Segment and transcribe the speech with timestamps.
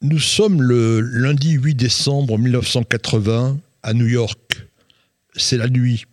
[0.00, 4.64] Nous sommes le lundi 8 décembre 1980 à New York.
[5.34, 6.04] C'est la nuit.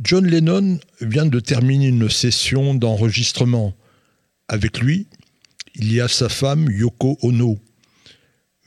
[0.00, 3.74] John Lennon vient de terminer une session d'enregistrement.
[4.46, 5.08] Avec lui,
[5.74, 7.58] il y a sa femme Yoko Ono.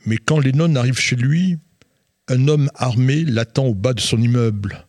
[0.04, 1.56] Mais quand Lennon arrive chez lui,
[2.28, 4.86] un homme armé l'attend au bas de son immeuble.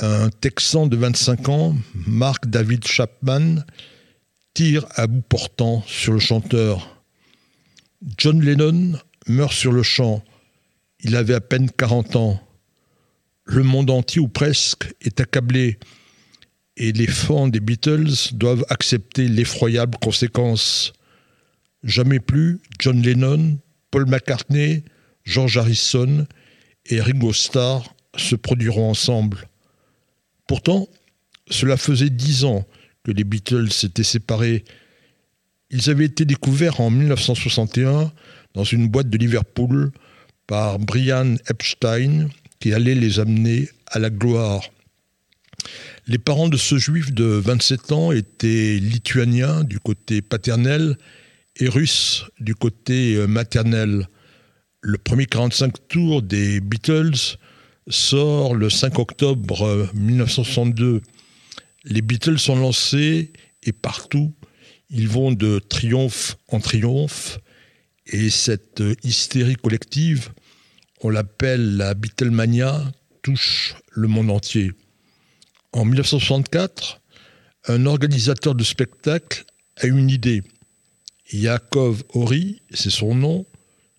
[0.00, 1.76] Un Texan de 25 ans,
[2.06, 3.56] Mark David Chapman,
[4.54, 7.01] tire à bout portant sur le chanteur.
[8.18, 8.98] John Lennon
[9.28, 10.24] meurt sur le champ.
[11.00, 12.40] Il avait à peine 40 ans.
[13.44, 15.78] Le monde entier, ou presque, est accablé.
[16.76, 20.92] Et les fans des Beatles doivent accepter l'effroyable conséquence.
[21.84, 23.58] Jamais plus John Lennon,
[23.90, 24.84] Paul McCartney,
[25.24, 26.26] George Harrison
[26.86, 29.48] et Ringo Starr se produiront ensemble.
[30.48, 30.88] Pourtant,
[31.50, 32.66] cela faisait dix ans
[33.04, 34.64] que les Beatles s'étaient séparés
[35.72, 38.12] ils avaient été découverts en 1961
[38.54, 39.90] dans une boîte de Liverpool
[40.46, 42.28] par Brian Epstein
[42.60, 44.62] qui allait les amener à la gloire.
[46.06, 50.96] Les parents de ce juif de 27 ans étaient lituaniens du côté paternel
[51.56, 54.08] et russes du côté euh, maternel.
[54.80, 57.38] Le premier 45 tours des Beatles
[57.88, 60.84] sort le 5 octobre 1962.
[60.84, 61.00] Euh,
[61.84, 63.32] les Beatles sont lancés
[63.62, 64.34] et partout
[64.92, 67.40] ils vont de triomphe en triomphe,
[68.06, 70.30] et cette hystérie collective,
[71.00, 74.72] on l'appelle la Beatlemania, touche le monde entier.
[75.72, 77.00] En 1964,
[77.68, 79.44] un organisateur de spectacle
[79.78, 80.42] a une idée.
[81.32, 83.46] Yaakov Ori, c'est son nom,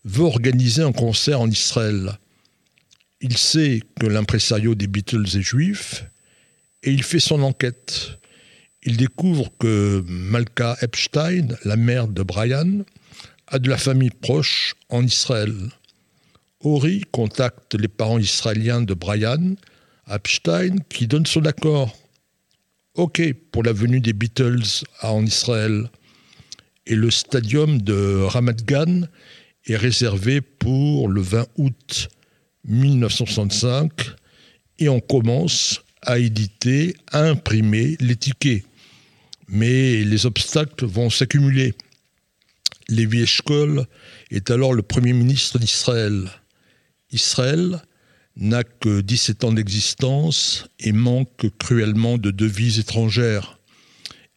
[0.06, 2.20] veut organiser un concert en Israël.
[3.22, 6.06] Il sait que l'impresario des Beatles est juif
[6.84, 8.20] et il fait son enquête
[8.86, 12.84] il découvre que Malka Epstein, la mère de Brian,
[13.48, 15.54] a de la famille proche en Israël.
[16.60, 19.56] Ori contacte les parents israéliens de Brian,
[20.10, 21.96] Epstein, qui donne son accord.
[22.96, 23.22] OK
[23.52, 25.90] pour la venue des Beatles en Israël.
[26.86, 29.08] Et le stadium de Ramat Gan
[29.66, 32.10] est réservé pour le 20 août
[32.66, 33.92] 1965
[34.80, 38.66] et on commence à éditer, à imprimer les tickets
[39.54, 41.76] mais les obstacles vont s'accumuler.
[42.90, 43.86] Lévi Eshkol
[44.32, 46.28] est alors le Premier ministre d'Israël.
[47.12, 47.80] Israël
[48.36, 53.60] n'a que 17 ans d'existence et manque cruellement de devises étrangères.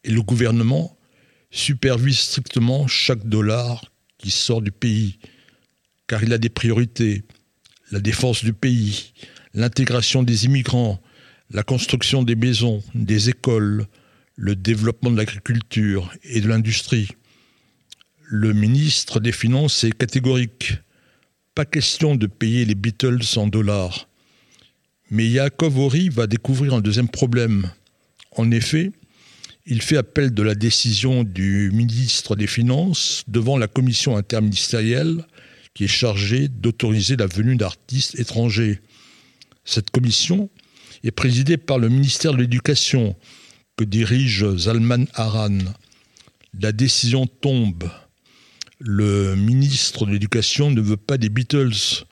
[0.03, 0.95] Et le gouvernement
[1.49, 3.85] supervise strictement chaque dollar
[4.19, 5.17] qui sort du pays,
[6.05, 7.23] car il a des priorités.
[7.89, 9.13] La défense du pays,
[9.55, 11.01] l'intégration des immigrants,
[11.49, 13.87] la construction des maisons, des écoles,
[14.37, 17.09] le développement de l'agriculture et de l'industrie.
[18.21, 20.73] Le ministre des Finances est catégorique.
[21.55, 24.07] Pas question de payer les Beatles en dollars.
[25.09, 27.71] Mais Yaakov va découvrir un deuxième problème.
[28.31, 28.91] En effet,
[29.65, 35.25] il fait appel de la décision du ministre des Finances devant la commission interministérielle
[35.73, 38.81] qui est chargée d'autoriser la venue d'artistes étrangers.
[39.65, 40.49] Cette commission
[41.03, 43.15] est présidée par le ministère de l'Éducation,
[43.77, 45.59] que dirige Zalman Aran.
[46.59, 47.89] La décision tombe.
[48.79, 52.05] Le ministre de l'Éducation ne veut pas des Beatles.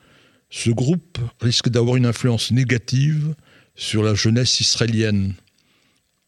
[0.48, 3.34] Ce groupe risque d'avoir une influence négative
[3.74, 5.34] sur la jeunesse israélienne.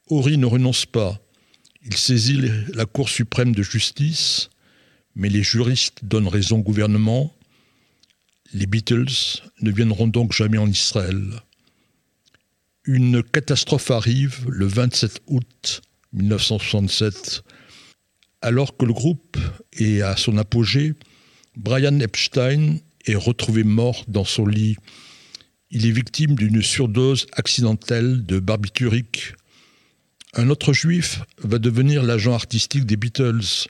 [0.08, 1.20] Ori ne renonce pas.
[1.84, 4.50] Il saisit la Cour suprême de justice,
[5.14, 7.32] mais les juristes donnent raison au gouvernement.
[8.52, 11.42] Les Beatles ne viendront donc jamais en Israël
[12.88, 15.82] une catastrophe arrive le 27 août
[16.14, 17.42] 1967.
[18.40, 19.36] Alors que le groupe
[19.74, 20.94] est à son apogée,
[21.54, 24.76] Brian Epstein est retrouvé mort dans son lit.
[25.70, 29.34] Il est victime d'une surdose accidentelle de barbiturique.
[30.32, 33.68] Un autre juif va devenir l'agent artistique des Beatles.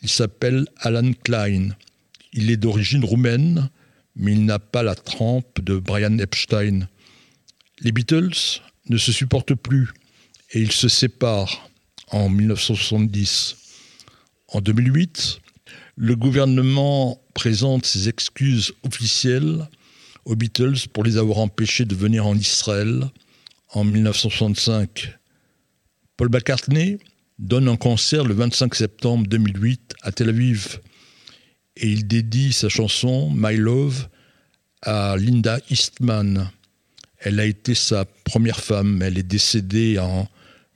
[0.00, 1.76] Il s'appelle Alan Klein.
[2.32, 3.68] Il est d'origine roumaine,
[4.16, 6.88] mais il n'a pas la trempe de Brian Epstein.
[7.80, 9.88] Les Beatles ne se supportent plus
[10.52, 11.70] et ils se séparent
[12.10, 13.56] en 1970.
[14.48, 15.40] En 2008,
[15.96, 19.68] le gouvernement présente ses excuses officielles
[20.24, 23.04] aux Beatles pour les avoir empêchés de venir en Israël
[23.70, 25.14] en 1965.
[26.16, 26.98] Paul McCartney
[27.38, 30.80] donne un concert le 25 septembre 2008 à Tel Aviv
[31.76, 34.08] et il dédie sa chanson My Love
[34.82, 36.50] à Linda Eastman.
[37.18, 39.02] Elle a été sa première femme.
[39.02, 40.28] Elle est décédée en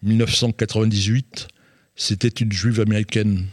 [0.02, 1.48] 1998.
[1.94, 3.46] C'était une juive américaine.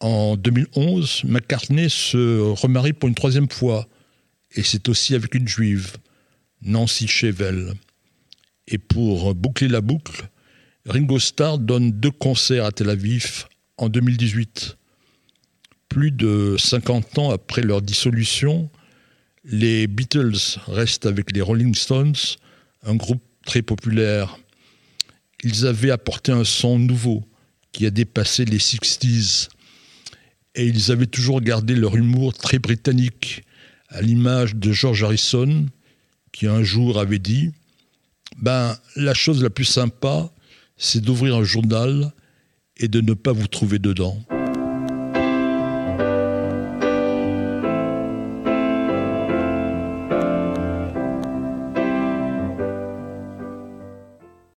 [0.00, 3.86] En 2011, McCartney se remarie pour une troisième fois,
[4.50, 5.96] et c'est aussi avec une juive,
[6.62, 7.74] Nancy Chevel.
[8.66, 10.28] Et pour boucler la boucle,
[10.86, 14.76] Ringo Starr donne deux concerts à Tel Aviv en 2018.
[15.88, 18.70] Plus de 50 ans après leur dissolution,
[19.44, 22.14] les Beatles restent avec les Rolling Stones,
[22.84, 24.38] un groupe très populaire.
[25.42, 27.24] Ils avaient apporté un son nouveau
[27.72, 29.48] qui a dépassé les 60s.
[30.54, 33.42] Et ils avaient toujours gardé leur humour très britannique,
[33.88, 35.66] à l'image de George Harrison,
[36.30, 37.52] qui un jour avait dit
[38.38, 40.30] Ben, la chose la plus sympa,
[40.76, 42.12] c'est d'ouvrir un journal
[42.76, 44.22] et de ne pas vous trouver dedans.